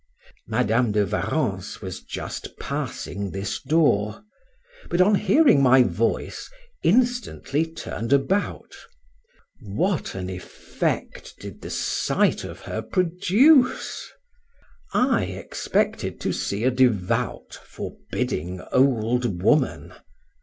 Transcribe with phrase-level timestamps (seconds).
[0.47, 4.23] Madam de Warrens was just passing this door;
[4.89, 6.49] but on hearing my voice,
[6.81, 8.73] instantly turned about.
[9.61, 14.09] What an effect did the sight of her produce!
[14.91, 19.99] I expected to see a devout, forbidding old woman; M.